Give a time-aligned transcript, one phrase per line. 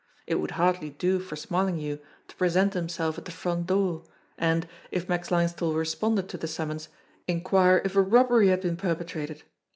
[0.25, 4.03] It would hardly do for Smarlinghue to present himself at the front door,
[4.35, 6.89] and, if Max Linesthal responded to the summons,
[7.27, 9.43] inquire if a robbery had been perpetrated